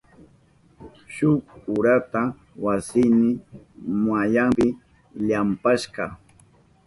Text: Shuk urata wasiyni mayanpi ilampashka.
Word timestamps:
Shuk 1.13 1.43
urata 1.75 2.21
wasiyni 2.63 3.29
mayanpi 4.05 4.67
ilampashka. 5.19 6.03